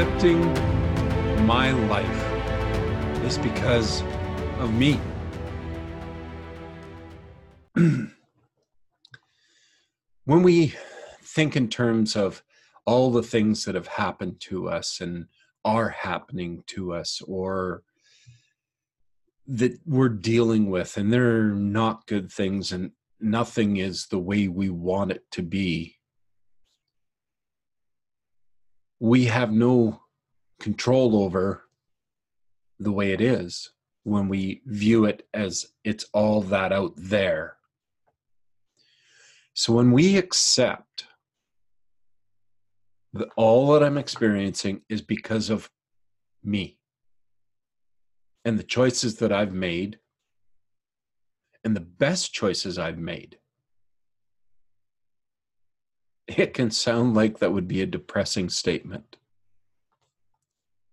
accepting 0.00 0.40
my 1.46 1.72
life 1.72 3.22
is 3.22 3.36
because 3.36 4.02
of 4.58 4.72
me. 4.72 4.98
when 10.24 10.42
we 10.42 10.74
think 11.22 11.54
in 11.54 11.68
terms 11.68 12.16
of 12.16 12.42
all 12.86 13.10
the 13.10 13.22
things 13.22 13.66
that 13.66 13.74
have 13.74 13.88
happened 13.88 14.40
to 14.40 14.70
us 14.70 15.02
and 15.02 15.26
are 15.66 15.90
happening 15.90 16.64
to 16.68 16.94
us 16.94 17.20
or 17.26 17.82
that 19.46 19.78
we're 19.84 20.08
dealing 20.08 20.70
with 20.70 20.96
and 20.96 21.12
they're 21.12 21.50
not 21.50 22.06
good 22.06 22.32
things 22.32 22.72
and 22.72 22.92
nothing 23.20 23.76
is 23.76 24.06
the 24.06 24.18
way 24.18 24.48
we 24.48 24.70
want 24.70 25.10
it 25.10 25.30
to 25.30 25.42
be 25.42 25.99
we 29.00 29.24
have 29.24 29.50
no 29.50 30.00
control 30.60 31.24
over 31.24 31.64
the 32.78 32.92
way 32.92 33.12
it 33.12 33.20
is 33.20 33.72
when 34.04 34.28
we 34.28 34.62
view 34.66 35.04
it 35.04 35.26
as 35.34 35.66
it's 35.84 36.04
all 36.12 36.40
that 36.42 36.72
out 36.72 36.92
there 36.96 37.56
so 39.54 39.72
when 39.72 39.90
we 39.92 40.16
accept 40.16 41.04
that 43.12 43.28
all 43.36 43.72
that 43.72 43.82
I'm 43.82 43.98
experiencing 43.98 44.82
is 44.88 45.02
because 45.02 45.50
of 45.50 45.70
me 46.42 46.78
and 48.44 48.58
the 48.58 48.62
choices 48.62 49.16
that 49.16 49.32
I've 49.32 49.52
made 49.52 49.98
and 51.64 51.76
the 51.76 51.80
best 51.80 52.32
choices 52.32 52.78
I've 52.78 52.98
made. 52.98 53.38
It 56.36 56.54
can 56.54 56.70
sound 56.70 57.14
like 57.14 57.38
that 57.38 57.52
would 57.52 57.66
be 57.66 57.82
a 57.82 57.86
depressing 57.86 58.50
statement. 58.50 59.16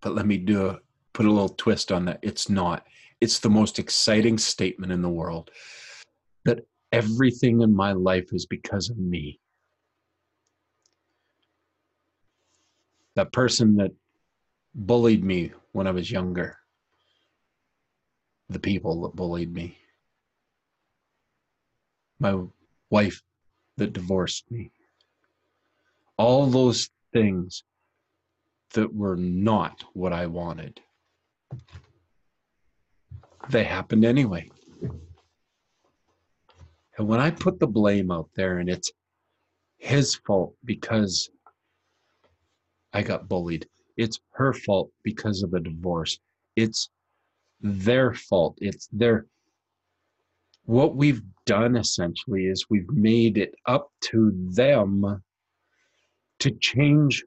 But 0.00 0.14
let 0.14 0.24
me 0.24 0.38
do 0.38 0.68
a, 0.68 0.80
put 1.12 1.26
a 1.26 1.30
little 1.30 1.50
twist 1.50 1.92
on 1.92 2.06
that. 2.06 2.20
It's 2.22 2.48
not. 2.48 2.86
It's 3.20 3.38
the 3.38 3.50
most 3.50 3.78
exciting 3.78 4.38
statement 4.38 4.92
in 4.92 5.02
the 5.02 5.10
world 5.10 5.50
that 6.46 6.66
everything 6.90 7.60
in 7.60 7.74
my 7.74 7.92
life 7.92 8.32
is 8.32 8.46
because 8.46 8.88
of 8.88 8.96
me. 8.96 9.38
That 13.14 13.32
person 13.32 13.76
that 13.76 13.92
bullied 14.74 15.22
me 15.22 15.52
when 15.72 15.86
I 15.86 15.90
was 15.90 16.10
younger, 16.10 16.56
the 18.48 18.58
people 18.58 19.02
that 19.02 19.16
bullied 19.16 19.52
me, 19.52 19.76
my 22.18 22.40
wife 22.88 23.22
that 23.76 23.92
divorced 23.92 24.50
me, 24.50 24.70
all 26.18 26.46
those 26.46 26.90
things 27.12 27.62
that 28.74 28.94
were 28.94 29.16
not 29.16 29.84
what 29.92 30.12
I 30.12 30.26
wanted. 30.26 30.80
They 33.48 33.64
happened 33.64 34.04
anyway. 34.04 34.50
And 36.98 37.06
when 37.06 37.20
I 37.20 37.30
put 37.30 37.60
the 37.60 37.66
blame 37.66 38.10
out 38.10 38.30
there 38.34 38.58
and 38.58 38.68
it's 38.68 38.90
his 39.78 40.14
fault 40.14 40.54
because 40.64 41.30
I 42.92 43.02
got 43.02 43.28
bullied, 43.28 43.66
it's 43.96 44.18
her 44.32 44.52
fault 44.52 44.90
because 45.02 45.42
of 45.42 45.52
a 45.54 45.60
divorce, 45.60 46.18
it's 46.56 46.88
their 47.60 48.14
fault, 48.14 48.58
it's 48.60 48.88
their. 48.92 49.26
What 50.64 50.96
we've 50.96 51.22
done 51.44 51.76
essentially 51.76 52.46
is 52.46 52.66
we've 52.68 52.90
made 52.90 53.38
it 53.38 53.54
up 53.66 53.90
to 54.02 54.32
them 54.50 55.22
to 56.40 56.50
change 56.50 57.24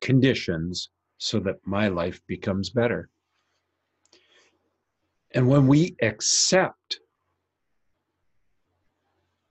conditions 0.00 0.90
so 1.18 1.38
that 1.40 1.56
my 1.66 1.88
life 1.88 2.20
becomes 2.26 2.70
better. 2.70 3.08
And 5.32 5.48
when 5.48 5.66
we 5.66 5.96
accept 6.02 7.00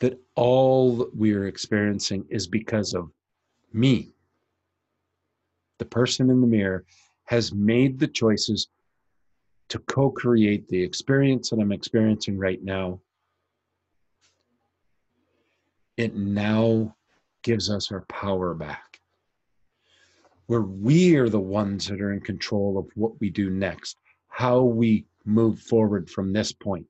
that 0.00 0.20
all 0.34 0.96
that 0.96 1.16
we 1.16 1.32
are 1.34 1.46
experiencing 1.46 2.26
is 2.28 2.46
because 2.46 2.94
of 2.94 3.10
me. 3.72 4.12
The 5.78 5.84
person 5.84 6.30
in 6.30 6.40
the 6.40 6.46
mirror 6.46 6.84
has 7.24 7.54
made 7.54 7.98
the 7.98 8.06
choices 8.06 8.68
to 9.68 9.78
co 9.78 10.10
create 10.10 10.68
the 10.68 10.82
experience 10.82 11.50
that 11.50 11.58
I'm 11.58 11.72
experiencing 11.72 12.38
right 12.38 12.62
now. 12.62 13.00
It 15.96 16.14
now 16.14 16.94
gives 17.44 17.70
us 17.70 17.92
our 17.92 18.00
power 18.08 18.54
back. 18.54 19.00
Where 20.46 20.62
we 20.62 21.14
are 21.16 21.28
the 21.28 21.40
ones 21.40 21.86
that 21.86 22.00
are 22.00 22.12
in 22.12 22.20
control 22.20 22.76
of 22.76 22.90
what 22.96 23.18
we 23.20 23.30
do 23.30 23.50
next, 23.50 23.96
how 24.28 24.62
we 24.62 25.04
move 25.24 25.60
forward 25.60 26.10
from 26.10 26.32
this 26.32 26.52
point. 26.52 26.86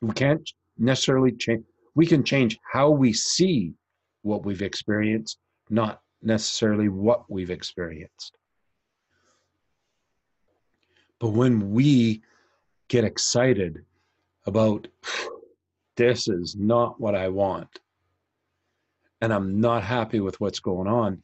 We 0.00 0.12
can't 0.12 0.50
necessarily 0.76 1.32
change 1.32 1.64
we 1.96 2.06
can 2.06 2.22
change 2.22 2.58
how 2.62 2.90
we 2.90 3.14
see 3.14 3.72
what 4.20 4.44
we've 4.44 4.60
experienced, 4.60 5.38
not 5.70 6.02
necessarily 6.22 6.90
what 6.90 7.28
we've 7.30 7.50
experienced. 7.50 8.36
But 11.18 11.30
when 11.30 11.70
we 11.70 12.20
get 12.88 13.04
excited 13.04 13.82
about 14.44 14.88
this 15.96 16.28
is 16.28 16.54
not 16.54 17.00
what 17.00 17.14
I 17.14 17.28
want, 17.28 17.80
and 19.20 19.32
I'm 19.32 19.60
not 19.60 19.82
happy 19.82 20.20
with 20.20 20.40
what's 20.40 20.60
going 20.60 20.88
on, 20.88 21.22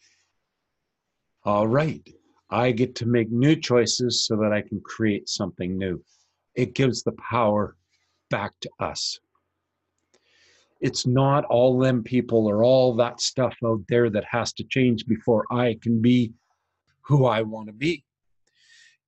all 1.44 1.66
right, 1.66 2.06
I 2.50 2.72
get 2.72 2.94
to 2.96 3.06
make 3.06 3.30
new 3.30 3.56
choices 3.56 4.26
so 4.26 4.36
that 4.36 4.52
I 4.52 4.62
can 4.62 4.80
create 4.80 5.28
something 5.28 5.76
new. 5.76 6.02
It 6.54 6.74
gives 6.74 7.02
the 7.02 7.12
power 7.12 7.76
back 8.30 8.52
to 8.60 8.70
us 8.78 9.18
it's 10.82 11.06
not 11.06 11.44
all 11.44 11.78
them 11.78 12.02
people 12.02 12.48
or 12.48 12.64
all 12.64 12.94
that 12.96 13.20
stuff 13.20 13.56
out 13.64 13.82
there 13.88 14.10
that 14.10 14.24
has 14.24 14.52
to 14.54 14.64
change 14.64 15.06
before 15.06 15.46
I 15.50 15.78
can 15.80 16.02
be 16.02 16.32
who 17.02 17.24
I 17.24 17.42
want 17.42 17.68
to 17.68 17.72
be. 17.72 18.04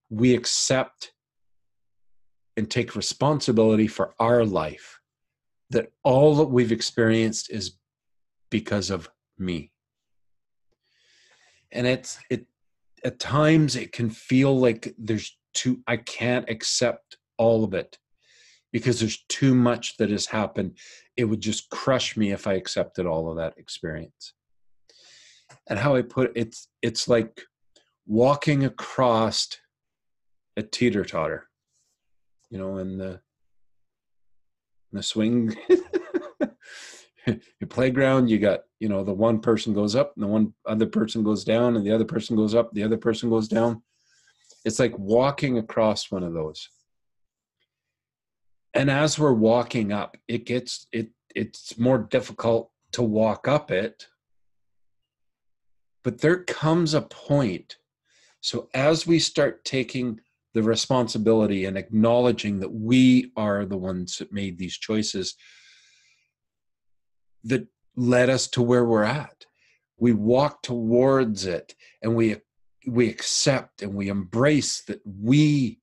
We 0.08 0.34
accept 0.34 1.12
and 2.56 2.70
take 2.70 2.94
responsibility 2.94 3.88
for 3.88 4.14
our 4.20 4.44
life, 4.44 5.00
that 5.70 5.90
all 6.04 6.36
that 6.36 6.44
we've 6.44 6.70
experienced 6.70 7.50
is 7.50 7.72
because 8.54 8.88
of 8.88 9.10
me. 9.36 9.72
And 11.72 11.88
it's, 11.88 12.20
it, 12.30 12.46
at 13.04 13.18
times 13.18 13.74
it 13.74 13.90
can 13.90 14.08
feel 14.08 14.56
like 14.56 14.94
there's 14.96 15.36
too, 15.54 15.80
I 15.88 15.96
can't 15.96 16.48
accept 16.48 17.16
all 17.36 17.64
of 17.64 17.74
it 17.74 17.98
because 18.72 19.00
there's 19.00 19.24
too 19.28 19.56
much 19.56 19.96
that 19.96 20.10
has 20.10 20.26
happened. 20.26 20.78
It 21.16 21.24
would 21.24 21.40
just 21.40 21.68
crush 21.70 22.16
me 22.16 22.30
if 22.30 22.46
I 22.46 22.52
accepted 22.52 23.06
all 23.06 23.28
of 23.28 23.38
that 23.38 23.54
experience. 23.56 24.34
And 25.68 25.76
how 25.76 25.96
I 25.96 26.02
put 26.02 26.30
it, 26.30 26.32
it's 26.36 26.68
it's 26.80 27.08
like 27.08 27.42
walking 28.06 28.64
across 28.64 29.48
a 30.56 30.62
teeter 30.62 31.04
totter, 31.04 31.48
you 32.50 32.58
know, 32.58 32.78
in 32.78 32.98
the 32.98 33.20
in 34.92 34.92
the 34.92 35.02
swing. 35.02 35.56
your 37.60 37.68
playground, 37.68 38.28
you 38.28 38.38
got, 38.38 38.60
you 38.80 38.88
know, 38.88 39.04
the 39.04 39.12
one 39.12 39.40
person 39.40 39.72
goes 39.72 39.94
up 39.94 40.12
and 40.16 40.22
the 40.22 40.28
one 40.28 40.52
other 40.66 40.86
person 40.86 41.22
goes 41.22 41.44
down 41.44 41.76
and 41.76 41.86
the 41.86 41.92
other 41.92 42.04
person 42.04 42.36
goes 42.36 42.54
up, 42.54 42.72
the 42.72 42.82
other 42.82 42.96
person 42.96 43.30
goes 43.30 43.48
down. 43.48 43.82
It's 44.64 44.78
like 44.78 44.98
walking 44.98 45.58
across 45.58 46.10
one 46.10 46.22
of 46.22 46.32
those. 46.32 46.68
And 48.74 48.90
as 48.90 49.18
we're 49.18 49.32
walking 49.32 49.92
up 49.92 50.16
it 50.26 50.46
gets 50.46 50.86
it 50.92 51.10
it's 51.34 51.78
more 51.78 51.98
difficult 51.98 52.70
to 52.92 53.02
walk 53.02 53.48
up 53.48 53.70
it. 53.70 54.08
But 56.02 56.20
there 56.20 56.44
comes 56.44 56.94
a 56.94 57.02
point. 57.02 57.76
So 58.40 58.68
as 58.74 59.06
we 59.06 59.18
start 59.18 59.64
taking 59.64 60.20
the 60.52 60.62
responsibility 60.62 61.64
and 61.64 61.76
acknowledging 61.76 62.60
that 62.60 62.72
we 62.72 63.32
are 63.36 63.64
the 63.64 63.76
ones 63.76 64.18
that 64.18 64.32
made 64.32 64.58
these 64.58 64.76
choices 64.76 65.34
that 67.44 67.66
led 67.96 68.28
us 68.28 68.48
to 68.48 68.62
where 68.62 68.84
we're 68.84 69.04
at 69.04 69.44
we 69.98 70.12
walk 70.12 70.62
towards 70.62 71.46
it 71.46 71.74
and 72.02 72.14
we 72.14 72.36
we 72.86 73.08
accept 73.08 73.80
and 73.80 73.94
we 73.94 74.08
embrace 74.08 74.82
that 74.82 75.00
we 75.06 75.80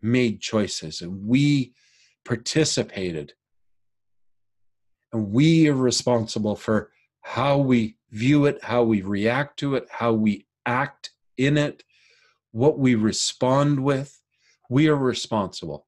made 0.00 0.40
choices 0.40 1.02
and 1.02 1.26
we 1.26 1.74
participated. 2.24 3.34
And 5.12 5.30
we 5.30 5.68
are 5.68 5.74
responsible 5.74 6.56
for 6.56 6.90
how 7.20 7.58
we 7.58 7.96
view 8.10 8.46
it, 8.46 8.62
how 8.64 8.84
we 8.84 9.02
react 9.02 9.58
to 9.58 9.74
it, 9.74 9.86
how 9.90 10.12
we 10.12 10.46
act 10.64 11.10
in 11.36 11.58
it, 11.58 11.82
what 12.52 12.78
we 12.78 12.94
respond 12.94 13.80
with. 13.80 14.18
We 14.70 14.88
are 14.88 14.96
responsible. 14.96 15.86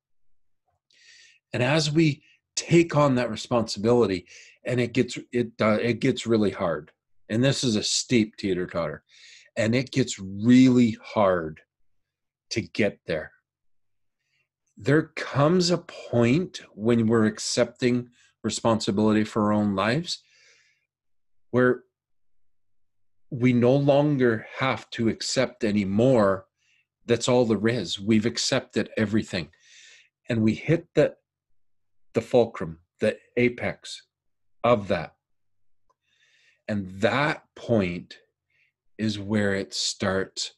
And 1.55 1.63
as 1.63 1.91
we 1.91 2.23
take 2.61 2.95
on 2.95 3.15
that 3.15 3.31
responsibility, 3.31 4.27
and 4.65 4.79
it 4.79 4.93
gets 4.93 5.19
it 5.33 5.53
uh, 5.61 5.79
it 5.81 6.01
gets 6.01 6.27
really 6.27 6.51
hard. 6.51 6.93
And 7.31 7.43
this 7.43 7.65
is 7.65 7.77
a 7.77 7.83
steep 7.83 8.37
teeter 8.37 8.67
totter, 8.67 9.03
and 9.57 9.75
it 9.75 9.91
gets 9.91 10.19
really 10.19 10.99
hard 11.03 11.61
to 12.51 12.61
get 12.61 12.99
there. 13.07 13.33
There 14.77 15.13
comes 15.17 15.71
a 15.71 15.79
point 15.79 16.61
when 16.75 17.07
we're 17.07 17.27
accepting 17.27 18.09
responsibility 18.43 19.25
for 19.25 19.47
our 19.47 19.53
own 19.53 19.75
lives 19.75 20.23
where 21.51 21.83
we 23.31 23.53
no 23.53 23.75
longer 23.75 24.47
have 24.59 24.89
to 24.91 25.09
accept 25.09 25.63
anymore 25.63 26.47
that's 27.07 27.29
all 27.29 27.45
there 27.45 27.69
is 27.69 28.01
we've 28.01 28.27
accepted 28.27 28.89
everything 28.97 29.49
and 30.29 30.43
we 30.43 30.55
hit 30.55 30.87
the 30.95 31.15
the 32.15 32.21
fulcrum 32.21 32.79
the 33.01 33.17
apex 33.37 34.03
of 34.63 34.89
that. 34.89 35.15
And 36.69 37.01
that 37.01 37.45
point 37.57 38.19
is 38.99 39.19
where 39.19 39.55
it 39.55 39.73
starts 39.73 40.53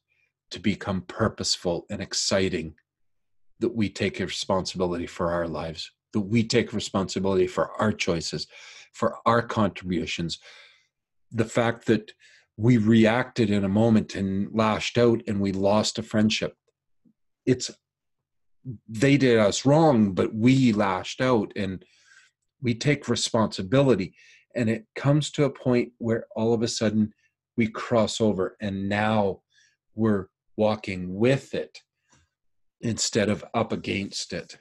to 0.50 0.58
become 0.58 1.02
purposeful 1.02 1.87
and 1.88 2.02
exciting 2.02 2.75
that 3.60 3.75
we 3.75 3.88
take 3.88 4.19
responsibility 4.19 5.06
for 5.06 5.31
our 5.31 5.46
lives 5.46 5.93
that 6.12 6.20
we 6.20 6.44
take 6.44 6.72
responsibility 6.72 7.46
for 7.46 7.70
our 7.81 7.93
choices 7.93 8.46
for 8.93 9.16
our 9.26 9.43
contributions. 9.43 10.38
The 11.31 11.44
fact 11.44 11.87
that 11.87 12.12
we 12.56 12.76
reacted 12.76 13.50
in 13.50 13.64
a 13.64 13.69
moment 13.69 14.14
and 14.14 14.48
lashed 14.52 14.98
out 14.98 15.22
and 15.26 15.40
we 15.40 15.52
lost 15.52 15.98
a 15.98 16.02
friendship. 16.02 16.55
It's 17.46 17.70
they 18.88 19.16
did 19.16 19.38
us 19.38 19.64
wrong 19.64 20.12
but 20.12 20.34
we 20.34 20.72
lashed 20.72 21.20
out 21.20 21.52
and 21.56 21.84
we 22.60 22.74
take 22.74 23.08
responsibility 23.08 24.14
and 24.54 24.68
it 24.68 24.86
comes 24.94 25.30
to 25.30 25.44
a 25.44 25.50
point 25.50 25.90
where 25.98 26.26
all 26.36 26.54
of 26.54 26.62
a 26.62 26.68
sudden 26.68 27.12
we 27.56 27.66
cross 27.66 28.20
over 28.20 28.56
and 28.60 28.88
now 28.88 29.40
we're 29.94 30.26
walking 30.56 31.14
with 31.14 31.54
it 31.54 31.78
instead 32.80 33.28
of 33.28 33.44
up 33.54 33.72
against 33.72 34.32
it 34.32 34.58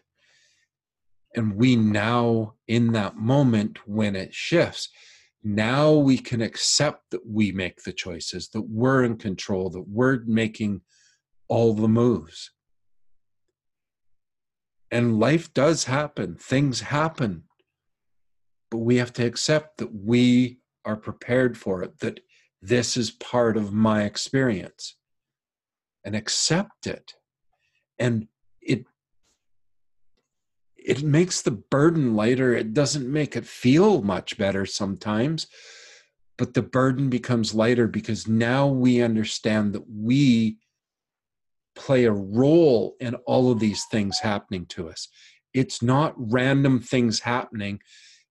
and 1.36 1.56
we 1.56 1.76
now 1.76 2.54
in 2.68 2.92
that 2.92 3.16
moment 3.16 3.88
when 3.88 4.16
it 4.16 4.34
shifts 4.34 4.90
now 5.44 5.94
we 5.94 6.18
can 6.18 6.42
accept 6.42 7.10
that 7.12 7.26
we 7.26 7.52
make 7.52 7.84
the 7.84 7.94
choices, 7.94 8.50
that 8.50 8.62
we're 8.62 9.04
in 9.04 9.18
control, 9.18 9.70
that 9.72 9.88
we're 9.88 10.20
making 10.26 10.82
all 11.48 11.74
the 11.74 11.88
moves. 11.88 12.52
And 14.92 15.20
life 15.20 15.54
does 15.54 15.86
happen, 15.86 16.36
things 16.36 16.82
happen. 16.82 17.44
But 18.70 18.80
we 18.80 18.98
have 18.98 19.14
to 19.14 19.26
accept 19.26 19.78
that 19.78 19.94
we 19.94 20.60
are 20.86 20.98
prepared 20.98 21.58
for 21.58 21.82
it, 21.82 22.00
that 22.00 22.20
this 22.62 22.98
is 22.98 23.12
part 23.12 23.58
of 23.58 23.74
my 23.74 24.04
experience, 24.04 24.98
and 26.04 26.16
accept 26.16 26.88
it. 26.88 27.14
And 27.98 28.28
it 28.62 28.86
it 30.76 31.04
makes 31.04 31.42
the 31.42 31.52
burden 31.52 32.16
lighter. 32.16 32.56
It 32.56 32.74
doesn't 32.74 33.12
make 33.12 33.36
it 33.36 33.46
feel 33.46 34.02
much 34.02 34.38
better 34.38 34.66
sometimes, 34.66 35.48
but 36.38 36.56
the 36.56 36.64
burden 36.64 37.10
becomes 37.10 37.54
lighter 37.54 37.88
because 37.88 38.28
now 38.28 38.68
we 38.68 39.02
understand 39.02 39.74
that 39.74 39.88
we 39.88 40.58
play 41.92 42.06
a 42.06 42.12
role 42.14 42.96
in 43.02 43.16
all 43.28 43.52
of 43.52 43.60
these 43.60 43.84
things 43.92 44.20
happening 44.20 44.66
to 44.66 44.88
us. 44.88 45.10
It's 45.54 45.82
not 45.82 46.14
random 46.16 46.80
things 46.80 47.20
happening. 47.20 47.82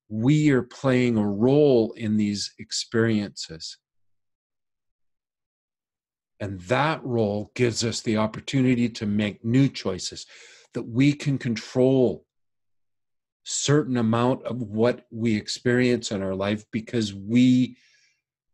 We 0.09 0.49
are 0.49 0.63
playing 0.63 1.19
a 1.19 1.29
role 1.29 1.93
in 1.93 2.17
these 2.17 2.55
experiences. 2.59 3.77
And 6.41 6.59
that 6.63 7.05
role 7.05 7.53
gives 7.55 7.85
us 7.85 8.01
the 8.01 8.17
opportunity 8.17 8.89
to 8.89 9.05
make 9.05 9.45
new 9.45 9.69
choices 9.69 10.25
that 10.73 10.89
we 10.89 11.13
can 11.13 11.37
control 11.37 12.25
certain 13.45 13.99
amount 13.99 14.43
of 14.45 14.63
what 14.63 15.05
we 15.11 15.37
experience 15.37 16.11
in 16.11 16.23
our 16.23 16.35
life 16.35 16.65
because 16.73 17.13
we 17.13 17.77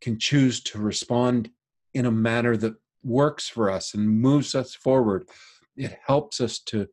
can 0.01 0.19
choose 0.19 0.61
to 0.63 0.79
respond 0.79 1.49
in 1.93 2.05
a 2.05 2.11
manner 2.11 2.57
that 2.57 2.75
works 3.07 3.47
for 3.47 3.71
us 3.71 3.93
and 3.93 4.09
moves 4.09 4.53
us 4.53 4.75
forward. 4.75 5.27
It 5.75 5.97
helps 6.05 6.41
us 6.41 6.59
to 6.67 6.87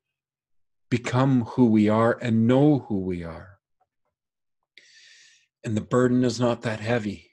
become 0.90 1.44
who 1.44 1.66
we 1.66 1.88
are 1.88 2.18
and 2.20 2.46
know 2.46 2.86
who 2.88 3.00
we 3.00 3.24
are. 3.24 3.58
And 5.64 5.76
the 5.76 5.80
burden 5.80 6.24
is 6.24 6.38
not 6.38 6.62
that 6.62 6.80
heavy. 6.80 7.30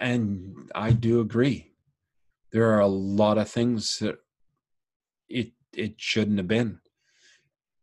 And 0.00 0.70
I 0.74 0.92
do 0.92 1.20
agree. 1.20 1.72
There 2.52 2.72
are 2.72 2.80
a 2.80 2.86
lot 2.86 3.38
of 3.38 3.48
things 3.48 3.98
that 3.98 4.16
it 5.28 5.52
it 5.72 5.94
shouldn't 6.00 6.38
have 6.38 6.46
been 6.46 6.78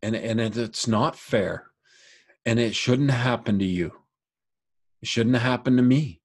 and 0.02 0.16
and 0.16 0.40
it's 0.40 0.88
not 0.88 1.16
fair 1.16 1.68
and 2.46 2.60
it 2.60 2.76
shouldn't 2.76 3.12
happen 3.12 3.60
to 3.60 3.66
you 3.66 3.92
it 5.02 5.08
shouldn't 5.08 5.36
happen 5.38 5.76
to 5.78 5.84
me 5.84 6.21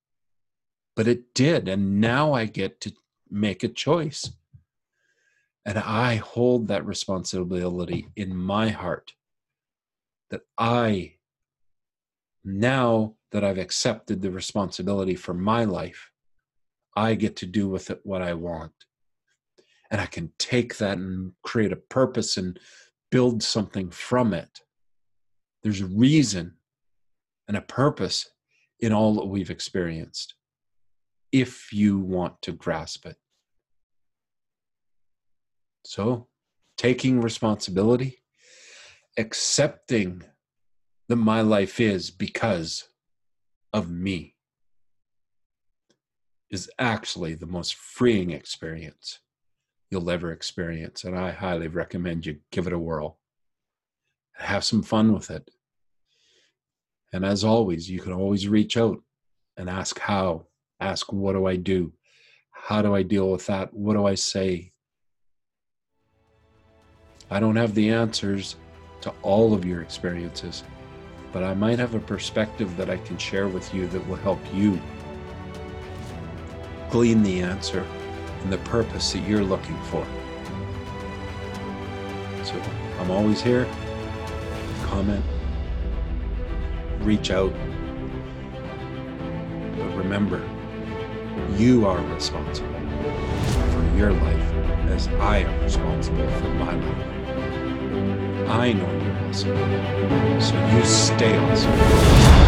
but 0.97 1.07
it 1.07 1.35
did 1.35 1.69
and 1.69 2.01
now 2.01 2.33
i 2.33 2.47
get 2.47 2.81
to 2.81 2.93
make 3.31 3.63
a 3.63 3.69
choice. 3.69 4.33
And 5.65 5.79
i 5.79 6.17
hold 6.17 6.69
that 6.69 6.87
responsibility 6.87 8.09
in 8.17 8.37
my 8.37 8.69
heart 8.71 9.13
that 10.31 10.43
i 10.57 11.15
now 12.45 13.15
that 13.33 13.45
i've 13.45 13.59
accepted 13.59 14.23
the 14.23 14.31
responsibility 14.31 15.17
for 15.17 15.35
my 15.35 15.65
life 15.65 16.13
i 16.97 17.15
get 17.15 17.37
to 17.37 17.47
do 17.47 17.69
with 17.69 17.91
it 17.91 18.01
what 18.05 18.23
i 18.23 18.33
want. 18.33 18.73
And 19.91 20.01
i 20.01 20.07
can 20.07 20.33
take 20.39 20.79
that 20.79 20.99
and 20.99 21.33
create 21.43 21.73
a 21.73 21.77
purpose 21.77 22.37
and 22.37 22.59
build 23.11 23.43
something 23.43 23.91
from 23.91 24.35
it. 24.35 24.61
There's 25.63 25.81
a 25.81 25.87
reason 25.87 26.55
and 27.49 27.57
a 27.57 27.61
purpose 27.61 28.29
in 28.81 28.93
all 28.93 29.15
that 29.15 29.27
we've 29.27 29.51
experienced 29.51 30.36
if 31.33 31.73
you 31.73 31.99
want 31.99 32.41
to 32.43 32.53
grasp 32.53 33.07
it. 33.07 33.17
So, 35.85 36.29
taking 36.77 37.21
responsibility, 37.21 38.23
accepting 39.17 40.23
that 41.09 41.17
my 41.17 41.41
life 41.41 41.79
is 41.81 42.11
because 42.11 42.89
of 43.73 43.91
me 43.91 44.35
is 46.51 46.71
actually 46.79 47.35
the 47.35 47.47
most 47.47 47.75
freeing 47.75 48.31
experience 48.31 49.21
you'll 49.91 50.11
ever 50.11 50.33
experience. 50.33 51.05
And 51.05 51.17
I 51.17 51.31
highly 51.31 51.69
recommend 51.69 52.27
you 52.27 52.39
give 52.51 52.67
it 52.67 52.73
a 52.73 52.79
whirl. 52.79 53.19
Have 54.35 54.65
some 54.65 54.83
fun 54.83 55.13
with 55.13 55.31
it. 55.31 55.51
And 57.13 57.25
as 57.25 57.45
always, 57.45 57.89
you 57.89 58.01
can 58.01 58.13
always 58.13 58.49
reach 58.49 58.77
out 58.77 59.03
and 59.57 59.71
ask 59.71 59.99
how, 59.99 60.47
ask 60.81 61.13
what 61.13 61.33
do 61.33 61.47
I 61.47 61.57
do? 61.57 61.93
How 62.51 62.83
do 62.83 62.95
I 62.95 63.03
deal 63.03 63.31
with 63.31 63.47
that? 63.47 63.73
What 63.73 63.95
do 63.95 64.07
I 64.07 64.15
say? 64.15 64.73
I 67.31 67.41
don't 67.41 67.57
have 67.57 67.75
the 67.75 67.91
answers 67.91 68.57
to 69.01 69.13
all 69.23 69.53
of 69.53 69.65
your 69.65 69.83
experiences, 69.83 70.65
but 71.33 71.43
I 71.43 71.55
might 71.55 71.79
have 71.79 71.95
a 71.95 72.01
perspective 72.01 72.77
that 72.77 72.91
I 72.91 72.97
can 72.99 73.19
share 73.19 73.49
with 73.49 73.73
you 73.75 73.87
that 73.89 74.07
will 74.09 74.17
help 74.17 74.41
you 74.55 74.81
glean 76.91 77.23
the 77.23 77.41
answer 77.41 77.87
and 78.43 78.53
the 78.53 78.59
purpose 78.59 79.13
that 79.13 79.21
you're 79.29 79.45
looking 79.45 79.77
for. 79.85 80.07
So 82.45 82.55
I'm 83.01 83.11
always 83.11 83.43
here. 83.43 83.67
Comment, 84.85 85.25
reach 87.01 87.31
out. 87.31 87.53
But 89.77 89.97
remember, 89.97 90.49
you 91.57 91.87
are 91.87 92.01
responsible 92.15 92.81
for 93.73 93.97
your 93.97 94.13
life 94.13 94.53
as 94.91 95.09
I 95.09 95.39
am 95.39 95.63
responsible 95.63 96.29
for 96.33 96.49
my 96.51 96.75
life. 96.75 97.07
I 98.49 98.73
know 98.73 98.91
you're 99.03 99.29
awesome. 99.29 100.41
So 100.41 100.77
you 100.77 100.85
stay 100.85 101.37
awesome. 101.37 102.46